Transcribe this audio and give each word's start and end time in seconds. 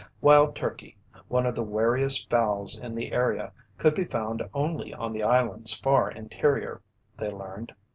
Wild 0.19 0.55
turkey, 0.55 0.97
one 1.27 1.45
of 1.45 1.53
the 1.53 1.61
wariest 1.61 2.27
fowls 2.27 2.75
in 2.75 2.95
the 2.95 3.11
area, 3.11 3.51
could 3.77 3.93
be 3.93 4.05
found 4.05 4.41
only 4.51 4.95
on 4.95 5.13
the 5.13 5.21
islands 5.23 5.77
far 5.77 6.09
interior, 6.09 6.81
they 7.19 7.29
learned. 7.29 7.71